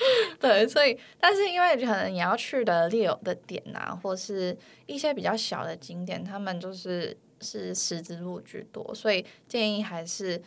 [0.40, 10.43] 对，所以但是因为可能你要去的猎游的点啊，或是一些比较小的景点，他们就是是十字路居多，所以建议还是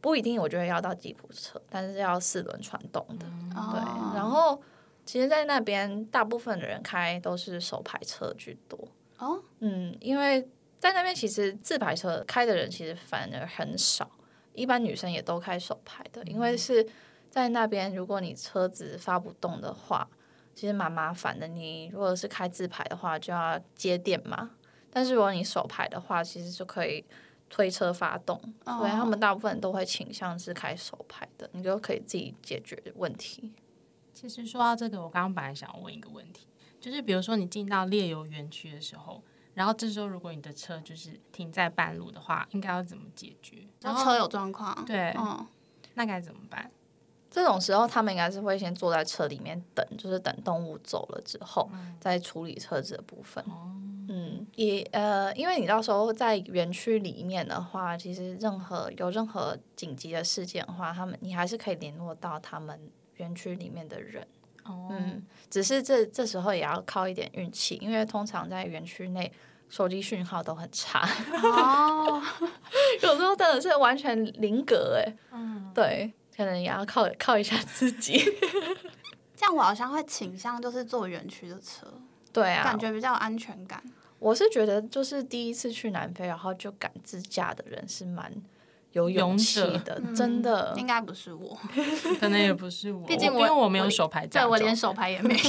[0.00, 3.26] 不一定，我觉得要到吉普车，但是要四轮传动的。
[3.26, 3.80] 嗯、对，
[4.14, 4.60] 然后
[5.04, 8.78] 其实，在那边大部分的人开都是手排车居多。
[9.18, 10.46] 哦，嗯，因为
[10.78, 14.10] 在那边其实自排车开的人其实反而很少，
[14.52, 16.86] 一般女生也都开手排的，因为是。
[17.34, 20.08] 在那边，如果你车子发不动的话，
[20.54, 21.48] 其实蛮麻烦的。
[21.48, 24.52] 你如果是开自排的话，就要接电嘛。
[24.88, 27.04] 但是如果你手排的话，其实就可以
[27.50, 28.40] 推车发动。
[28.66, 28.78] Oh.
[28.78, 33.52] 所以他们大部分都会倾向是开手排的，你就可以自己解决问题。
[34.12, 36.46] 其实说到这个，我刚刚本来想要问一个问题，
[36.80, 39.20] 就是比如说你进到猎游园区的时候，
[39.54, 43.66] 然后这时候如果你的车就是停在半路的话，应该要怎么解决？
[43.80, 45.44] 然后车有状况，对，嗯，
[45.94, 46.70] 那该怎么办？
[47.34, 51.68] 这种时候，他们应该是会先坐在车里面等，就是等动物走了之后，
[51.98, 53.44] 再处理车子的部分。
[54.08, 62.78] 嗯，也呃，因为你到时候在园区里面的话，其实任何有任何紧急的事件的话，他们你还是可以联络到他们
[63.16, 64.24] 园区里面的人。
[64.66, 65.20] 嗯，
[65.50, 69.32] 只是这这时候也要靠一点运气，因为通常在园区内
[69.68, 71.00] 手机讯号都很差。
[71.42, 72.22] 哦，
[73.02, 75.16] 有时候真的是完全零格哎。
[75.32, 76.14] 嗯，对。
[76.36, 78.18] 可能也要靠靠一下自己，
[79.36, 81.86] 这样我好像会倾向就是坐园区的车，
[82.32, 83.82] 对啊，感觉比较有安全感。
[84.18, 88.32] 我是觉得就是第一次去南非，然后就敢自驾的人是蛮
[88.92, 90.72] 有勇气的，真的。
[90.74, 91.58] 嗯、应该不是我，
[92.18, 95.40] 可能也不是我，毕竟我因为我没有手排，对，我连手牌也没有。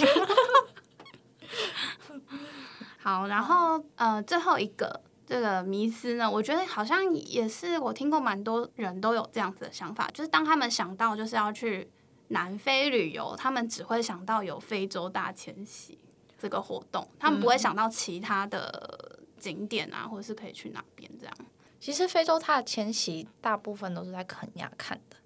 [3.01, 5.01] 好，然后呃，最后一个。
[5.25, 11.89] 这个迷思呢，我觉得好像也是我听过蛮多人都有这样子的想法，就是当他们想到就是要去
[12.27, 15.97] 南非旅游，他们只会想到有非洲大迁徙
[16.37, 21.35] 这个活动，他们不会想到其他的景点啊，或者是可以去哪边这样。
[21.79, 25.17] 其实非洲它的迁徙大部分都是在肯亚看的。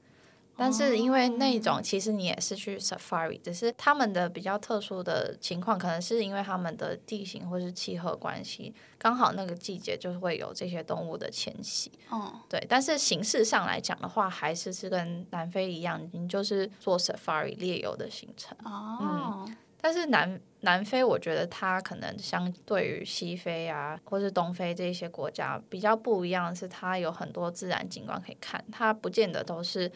[0.60, 11.90] 但是因为那种其实你也是去 safari，只是他们的比较特殊的情况，可能是因为他们的地形或是气候关系，刚好那个季节就会有这些动物的迁徙。
[12.10, 12.62] 哦，对。
[12.68, 18.58] 但是形式上来讲的话，还是是跟南非一样，你就是做 safari 猎游的行程。
[18.66, 19.46] 哦。
[19.48, 19.56] 嗯。
[19.82, 29.90] 但是南南非，我觉得它可能相对于西非啊，或是东非这些国家比较不一样，是它有很多自然景观可以看，它不见得都是。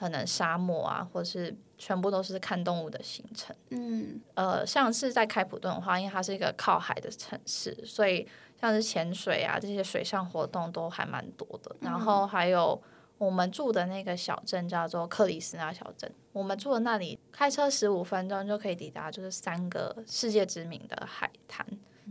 [0.00, 3.54] 可能沙漠啊，或是全部都是看动物的行程。
[3.68, 8.26] 嗯，呃，像是在开普敦的话，因为它是一个靠海的城市，所以
[8.58, 11.70] 像是潜水啊这些水上活动都还蛮多的。
[11.80, 12.82] 嗯、然后还有
[13.18, 21.66] 我们住的那个小镇叫做克里斯纳小镇，我们住的那里开车十五分钟就可以抵达，就是三个世界知名的海滩，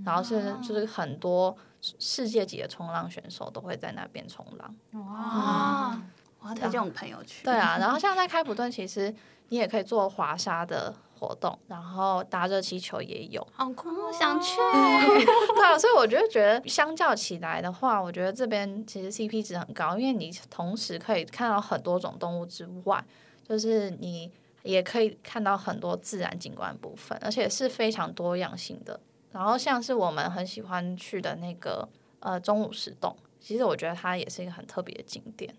[0.06, 4.76] 然后是就是很多世界级的冲浪选手都会在那边冲浪。
[4.92, 5.94] 哇！
[5.96, 6.04] 嗯
[6.42, 7.44] 我要推荐我朋友去。
[7.44, 9.14] 对啊， 然后像在开普敦，其实
[9.50, 13.46] 你也可以做滑沙的活动，然后搭热气球也有。
[13.52, 14.58] 好酷，我想去。
[15.56, 23.04] 对啊，所以我就觉得相较起来的话，我觉得这边其实 CP 值很高，因为你同时可以看到很多种动物之外，
[23.48, 24.32] 就是你
[24.64, 29.00] 也可以看到很多自然景观部分，而且是非常多样性的。
[29.32, 31.88] 然后像是我们很喜欢去的那个
[32.20, 35.54] 呃中午石洞，其实我觉得它也是一个很特别的景点。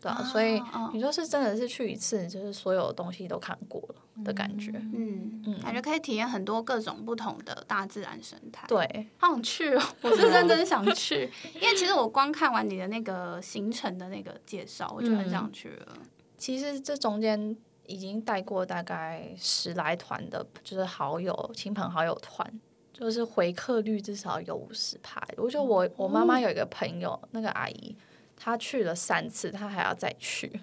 [0.00, 8.64] 对啊，所以你说是真的是去一次，就是所有东西都看过了的感觉，嗯嗯，感觉可以体验很多各种不同的大自然生态。
[8.68, 11.28] 对，好想去哦， 我是认真想去，
[11.60, 15.86] 因为其实我光看完你的那个行程的那个介绍，我就很想去了。
[15.96, 16.06] 嗯、
[16.36, 17.56] 其实这中间
[17.86, 22.48] 已经带过大概十来团的，就是好友、亲朋好友团，
[22.92, 25.20] 就是回客率至少有五十趴。
[25.36, 27.96] 我觉得我我妈妈有一个朋友，那个阿姨。
[28.38, 30.60] 他去了三次，他还要再去。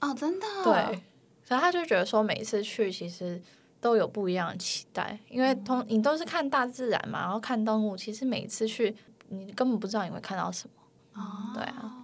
[0.00, 0.46] 哦，真的。
[0.64, 1.02] 对，
[1.44, 3.40] 所以他就觉得说，每一次去其实
[3.80, 8.96] 都有不一样的期待，因为通你都是看大自然嘛，然后看动物，其实每一次去
[9.28, 11.20] 你根本不知道你会看到什么。
[11.20, 11.98] 哦，对啊。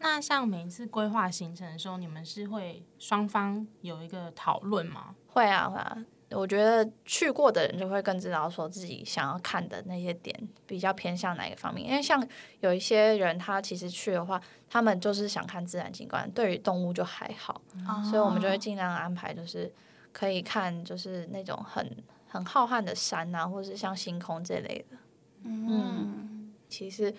[0.00, 5.14] 那像每一次规划行程的时候，你们是会双方有一个讨论吗？
[5.26, 6.04] 会啊，会啊。
[6.30, 10.36] 我觉得去过的人就会更知道说自己想要看的那些点
[10.66, 12.22] 比较偏向哪个方面，因为像
[12.60, 19.72] 有一些人他其实去的话，他们就是想看自然景观，对于动物就还好，嗯、所以我们就会尽量安排，就是
[20.12, 21.96] 可以看就是那种很
[22.28, 24.96] 很浩瀚的山啊，或者是像星空这类的。
[25.44, 27.14] 嗯，嗯，其实。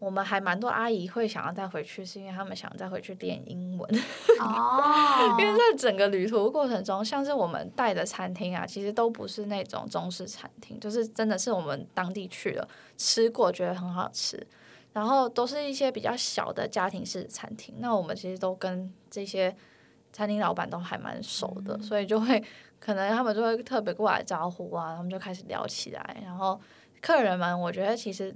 [0.00, 3.86] 我们还蛮多阿姨会想要再回去，是因为他们想再回去练英文。
[4.40, 14.44] 哦，因为在整个旅途过程中，像是我们带的餐厅啊，其实都不是那种中式餐厅，就是真的是我们当地去了吃过，觉得很好吃，
[14.94, 17.74] 然后都是一些比较小的家庭式餐厅。
[17.78, 19.54] 那我们其实都跟这些
[20.14, 22.42] 餐厅老板都还蛮熟的，嗯、所以就会
[22.78, 26.16] 可能他们就会特别过来招呼啊，他们就开始聊起来。
[26.24, 26.58] 然后
[27.02, 28.34] 客人们，我觉得其实。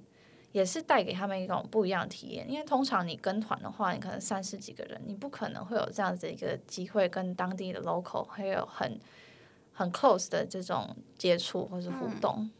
[0.55, 8.97] 也是带给他们一种不一样的体验，因为通常你跟团的话，你可能三十几个人，你不可能会有这样子一个机会跟当地的 local 还有很
[9.73, 12.51] 很 close 的这种接触或是互动，嗯，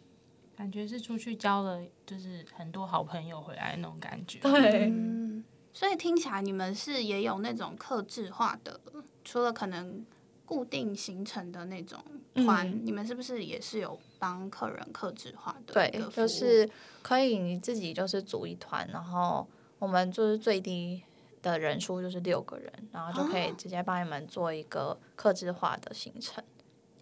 [0.57, 4.41] 感觉是出去交了就是很多好朋友回来那种感觉。
[4.41, 8.81] 对，嗯，所以听起来你们是也有那种克制化的，
[9.23, 10.05] 除了可能。
[10.47, 11.99] 固定行程的那种
[12.35, 15.73] 团，嗯、你们是不是也是有帮客人客制化的？
[15.73, 16.69] 对，就是
[17.05, 19.47] 可以你自己就是组一团，然后
[19.79, 21.03] 我们就是最低
[21.43, 26.43] 的人数就是六个人，然后就可以直接帮你们做一个克制化的行程。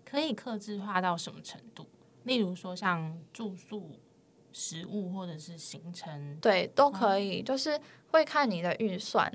[0.05, 1.87] 可以克制化到什么程度？
[2.25, 3.93] 例如说像住宿、
[4.53, 9.33] 食物或者是行程，对，都可以，哦、就是会看你的预算，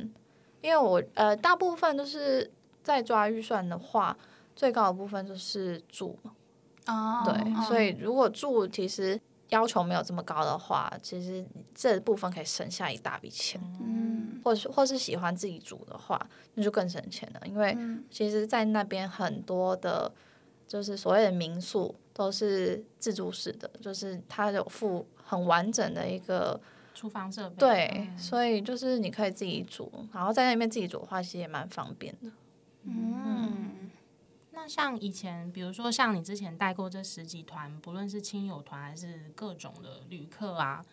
[0.61, 2.51] 因为我呃大部分都是。
[2.83, 4.17] 在抓预算的话，
[4.55, 6.17] 最高的部分就是住，
[6.85, 9.19] 哦，对，所以如果住其实
[9.49, 16.19] 要求没有这么高的话，其实这部分可以省下一大笔钱，嗯，或是或是喜欢自己煮的话，
[16.55, 17.77] 那就更省钱了，因为
[18.11, 20.11] 其实，在那边很多的，
[20.67, 26.59] 就是所谓的民宿都是自助式的，就是它有附很完整的一个
[26.93, 32.29] 厨房设备，对，所以就是你可以自己煮，然后在那边自己煮的话，其实也蛮方便的。
[32.83, 33.86] 嗯，
[34.67, 40.83] 像以前，比如说像你之前带过这十几团，不论是亲友团还是各种的旅客啊，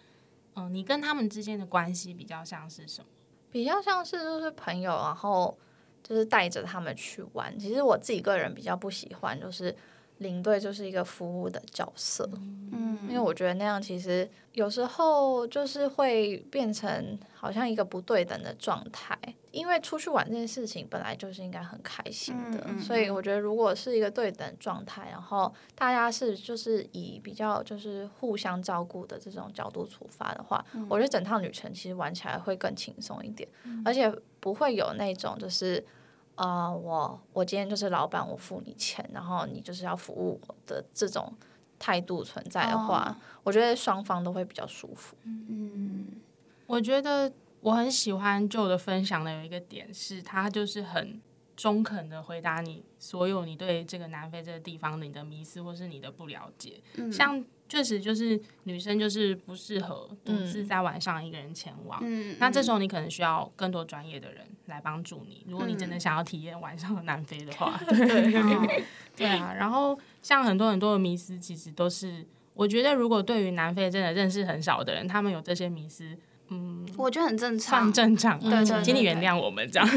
[0.55, 3.09] 嗯、你跟他们之间的关系比较像是什么？
[3.51, 5.57] 比较像是就是朋友，然后
[6.03, 7.59] 就是带着他们去玩。
[7.59, 9.77] 其实我自己个人比较不喜欢，就是。
[10.19, 12.29] 领队就是一个服务的角色，
[12.73, 19.19] 嗯，因为我觉得那样其实有时候就是会变成好像一个不对等的状态。
[19.51, 35.85] 因为出去玩这件事情本来就是应该很开心的，嗯，所以我觉得如果是一个对等状态，然后大家是就是以比较就是互相照顾的这种角度出发的话，嗯，我觉得整趟旅程其实玩起来会更轻松一点，嗯，而且不会有那种就是。
[36.37, 41.33] 啊、呃，我我今天就是老板，我付你钱，然后你就是要服务我的这种
[41.79, 45.17] 态度存在的话，哦、我觉得双方都会比较舒服。
[45.25, 46.07] 嗯，
[46.67, 51.21] 我觉得我很喜欢 Joe 的分享的有一个点是，他就是很
[51.57, 57.45] 中肯的回答你所有你对这个南非这个地方的你的迷思或是你的不了解，嗯、像。
[57.75, 61.99] 确实就是女生就是不适合独自在晚上一个人前往。
[62.05, 65.45] 嗯，那这时候你可能需要更多专业的人来帮助你。
[65.49, 68.85] 如果你真的想要体验晚上的南非的话， 嗯、对，
[69.17, 69.53] 对啊。
[69.53, 76.17] 然后像很多很多的迷思，其实都是我觉得，如果对于南非真的认识很少的人，他们有这些迷思，
[76.49, 78.39] 嗯，我觉得很正常，算正常。
[78.39, 79.89] 对，对，请你原谅我们这样，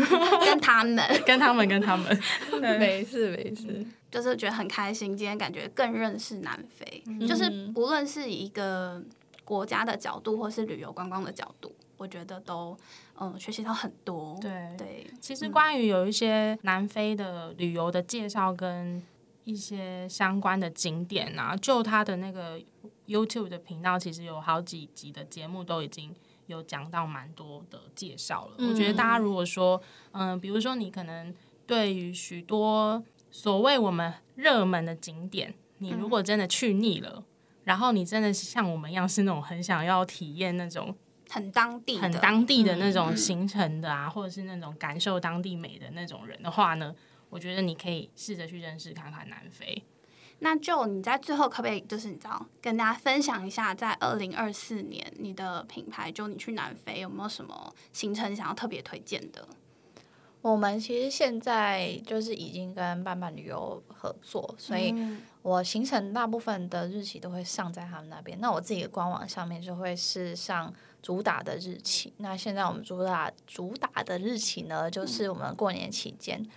[0.46, 2.22] 跟他们， 跟他们，跟他们，
[2.80, 3.86] 没事没事。
[4.10, 7.04] 就是觉得很开心，今天感觉更认识南非。
[7.08, 9.04] 嗯、就是不论是以一个
[9.44, 12.76] 国家的角度，或是旅游观光的角度，我觉得都
[13.20, 14.38] 嗯学习到很多。
[14.42, 19.04] 对对，对其实关于有一些南非的旅游的介绍跟
[19.44, 22.58] 一些相关的景点啊，就他的那个
[23.08, 26.16] YouTube 的频道，其实有好几集的节目都已经
[26.48, 28.56] 有讲到蛮多的介绍了。
[28.58, 29.82] 嗯、我觉得大家如果说，
[30.12, 31.34] 嗯、呃，比如说你可能
[31.66, 37.24] 对于许多所谓我们热门的景点，你如果真的去腻了，嗯、
[37.66, 40.96] 然后你真的像我们一样是那种很想要体验那种
[41.30, 46.96] 很当地、很当地的那种行程的啊，嗯、或者是那种感受当地美的那种人的话呢，
[47.30, 49.84] 我觉得你可以试着去认识看看南非。
[50.40, 59.48] 那就你在最后可不可以就是你知道跟大家分享一下，在二零二四年你的品牌就你去南非有没有什么行程想要特别推荐的？
[60.44, 64.94] 我们其实现在就是已经跟伴伴旅游合作，所以
[65.42, 68.40] 我行程大部分的日期都会上在他们那边。
[68.40, 70.72] 那我自己的官网上面就会是上
[71.02, 72.14] 主打的日期。
[72.18, 76.48] 那现在我们主打主打的日期呢，就是我们过年期间。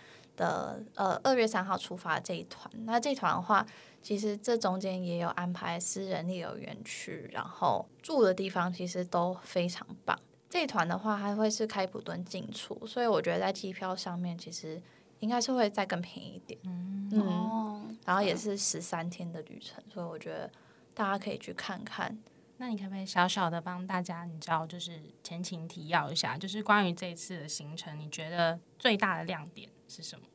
[0.41, 3.67] 的呃，二月三号出发这一团，那这一团的话，
[4.01, 10.19] 其实这中间也有安排私人旅游园区，然后住的地方其实都非常棒。
[10.49, 14.83] 这一团的话，还会是开普敦进出，所以我觉得在机票上面其实
[15.19, 16.59] 应该是会再更便宜一点。
[16.65, 20.51] 嗯，嗯，然后也是十三天的旅程，所以我觉得
[20.95, 22.19] 大家可以去看看。
[22.57, 30.27] 那你可不可以小小的帮大家，你知道，就是前情提要一下，就是关于这一次的行程，你觉得最大的亮点是什么？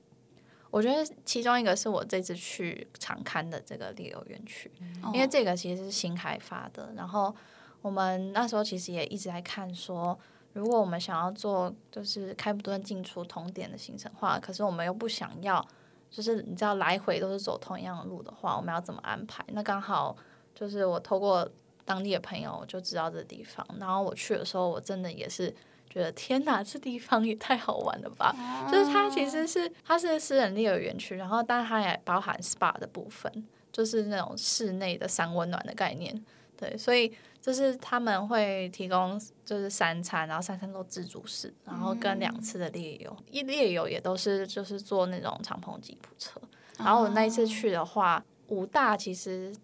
[0.75, 6.91] 我觉得其中一个是我这次去长看的这个旅游园区，嗯、因为这个其实是新开发的。
[6.97, 7.33] 然后
[7.81, 10.19] 我们那时候其实也一直在看说，
[10.51, 15.65] 如果我们想要做就是开普敦进出同点的行程话，可是我们又不想要，
[16.11, 19.45] 就是你知道来回都是走同样的路的话，我们要怎么安排？
[19.53, 20.13] 那刚好
[20.53, 21.49] 就是我透过
[21.85, 25.55] 当地的朋友就知道这地方，然后我去的时候，我真的也是。
[25.95, 28.35] 觉得天哪，这地方也太好玩了吧！
[28.37, 33.31] 啊、就是它其实是它是私人猎游园区，然后但是它也包含 SPA 的部分，
[33.71, 36.21] 就是那种室内的三温暖的概念。
[36.57, 46.41] 对，所以就是他们会提供就是三餐，然后三餐都自助式，然后跟两次的猎游，一猎游也都是就是坐那种敞篷吉普车。
[46.77, 49.55] 然后我那一次去的话，五大其实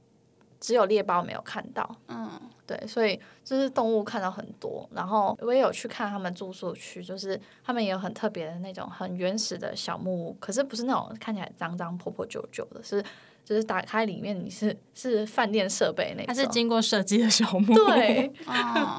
[0.61, 1.93] 只有猎豹没有看到。
[2.07, 2.39] 嗯。
[2.71, 13.03] 对，所以就是动物看到很多，然后我也有去看他们住宿区，就是他们也有很特别的那种很原始的小木屋，可是不是那种看起来脏脏破破旧旧的，是
[13.43, 17.75] 就是打开里面你是是饭店设备那种，它是经过设计的小木屋。
[17.75, 18.31] 对，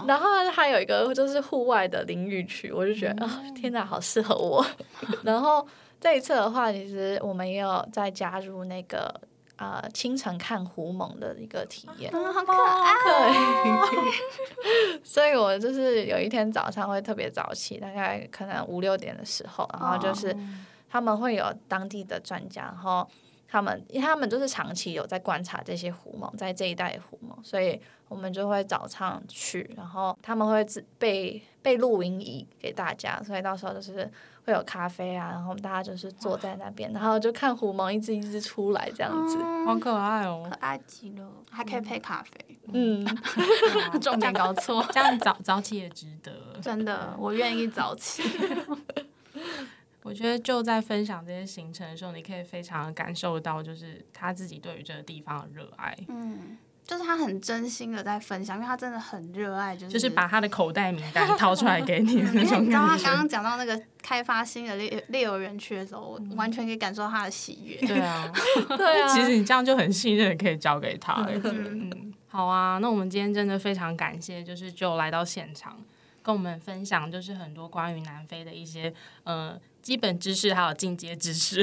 [0.07, 4.63] 然后还有一个就是户外的淋浴区，我就觉得啊、哦，天哪，好适合我。
[5.25, 5.67] 然后
[5.99, 9.19] 这一次的话，其实我们也有再加入那个。
[9.57, 12.43] 呃，清晨看狐獴的一个体验，嗯，好。
[12.43, 12.95] 可爱。
[13.05, 20.37] 对， 所以我就是有一天早上会特别早起，大概可能五六点的时候，然后就是
[20.89, 23.07] 他们会有当地的专家，然后
[23.47, 27.81] 他们因为他们就是长期有在观察这些狐獴，在这一带的狐獴，所以
[28.13, 34.11] 我们就会早上去，然后他们会自备备露营椅给大家，所以到时候就是。
[34.45, 43.07] 会有咖啡啊，然后大家就是坐在那边，然后就看狐獴一只一只出来这样子，嗯、好可爱哦，可爱极了，还可以配咖啡，嗯，
[44.01, 48.25] 重点搞错， 这样早早起也值得，真的，我愿意早起。
[50.03, 56.59] 我觉得就在分享这些行程的时候，你可以非常感受到，就是他自己对于这个地方的热爱，嗯。
[56.85, 62.59] 就是他很真心的在分享，因为他真的很热爱，就是就是把他的口袋名单掏出来给你的那种感觉。
[62.61, 67.77] 你知道他刚刚讲到那个开发新的猎猎游园区的时候，我完全可以感受他的喜悦。
[67.87, 68.31] 对啊，
[68.77, 71.25] 对啊，其实你这样就很信任，可以交给他。
[71.45, 75.79] 嗯，好啊，那我们今天真的非常感谢，就是就来到现场
[76.23, 78.93] 跟我们分享，就是很多关于南非的一些
[79.25, 79.59] 呃。
[79.83, 81.61] 基本知识还有进阶知识，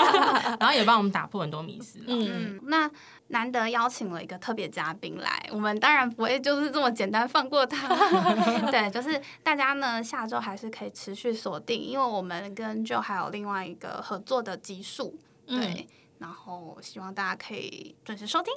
[0.58, 1.98] 然后也帮我们打破很多迷思。
[2.06, 2.88] 嗯，那
[3.28, 7.88] 难得邀请了一个特别嘉宾来，我们当然不会就是这么简单放过他。
[8.70, 15.18] 对，就是大家呢下周还是可以持续锁定，因为我们跟就还有另外一个合作的集数。
[15.46, 15.86] 对，嗯、
[16.18, 18.52] 然后希望大家可以准时收听。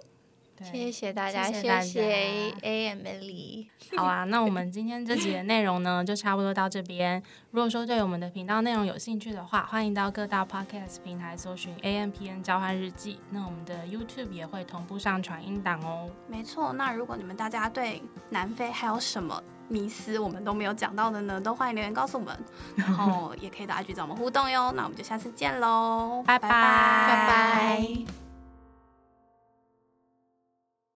[0.64, 3.68] 谢谢大家，谢谢 Emily。
[3.98, 7.22] 好啊，那我们今天这集的内容呢，就差不多到这边。
[7.52, 13.20] 如果说对我们的频道内容有兴趣的话，欢迎到各大 Podcast 平台搜寻 A M P N 交换日记。
[13.32, 16.10] 那我们的 YouTube 也会同步上传音档哦。
[16.28, 22.38] 没错，那如果你们大家对南非还有什么迷思，我们都没有讲到的呢，都欢迎留言告诉我们。
[22.76, 24.72] 然后 也可以大家去找我们互动哟。
[24.74, 28.29] 那我们就下次见喽，拜拜拜拜。